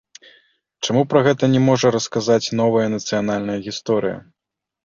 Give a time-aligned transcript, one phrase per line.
[0.85, 4.17] Чаму пра гэта не можа расказаць новая нацыянальная гісторыя?